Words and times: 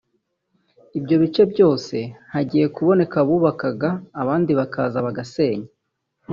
Ibyo 0.97 1.15
bice 1.23 1.43
byose 1.51 1.97
hagiye 2.33 2.65
haboneka 2.75 3.15
abubakaga 3.23 3.89
abandi 4.21 4.51
bakaza 4.59 4.97
bagasenya 5.05 5.69